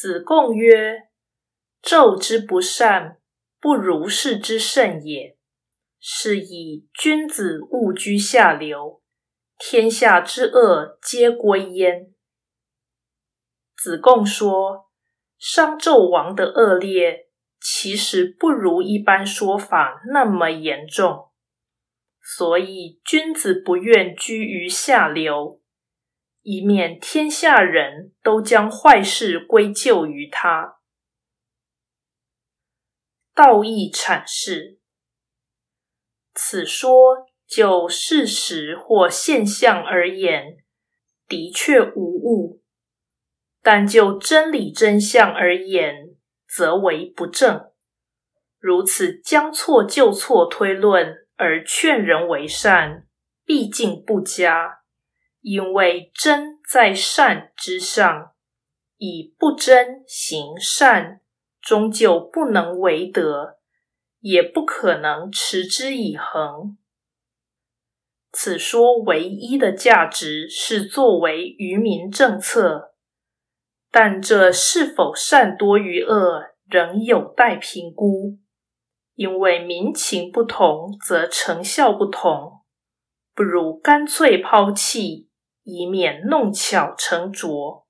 [0.00, 1.08] 子贡曰
[1.82, 3.18] ：“纣之不善，
[3.60, 5.36] 不如是之甚也。
[5.98, 9.02] 是以君子勿居下流，
[9.58, 12.14] 天下之恶皆归焉。”
[13.76, 14.88] 子贡说，
[15.36, 17.26] 商纣王的恶劣。
[17.60, 21.32] 其实不如一般说法那么严重，
[22.22, 25.60] 所以君子不愿居于下流，
[26.50, 30.78] 以免天下人都将坏事归咎于他。
[33.34, 34.78] 道义阐释：
[36.32, 40.64] 此说就事实或现象而言，
[41.26, 42.62] 的确无误；
[43.62, 46.16] 但就真理真相而言，
[46.48, 47.72] 则为不正，
[48.58, 53.06] 如此将错就错推论而劝人为善，
[53.44, 54.77] 毕竟不佳。
[55.50, 58.32] 因为真在善之上，
[58.98, 61.22] 以不真行善，
[61.62, 63.56] 终究不能为德，
[64.20, 66.76] 也不可能持之以恒。
[68.30, 72.92] 此说唯一的价值是作为愚民政策。
[73.90, 78.36] 但这是否善多于恶，仍有待评估。
[79.14, 82.60] 因为民情不同，则成效不同。
[83.34, 85.27] 不如干脆抛弃，
[85.68, 87.86] 以免弄巧成拙。